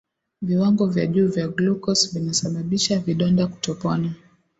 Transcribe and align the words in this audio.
viwango 0.41 0.85
vya 0.87 1.07
juu 1.07 1.27
vya 1.27 1.47
glucose 1.47 2.09
vinasababisha 2.19 2.99
vidonda 2.99 3.47
kutopona 3.47 4.13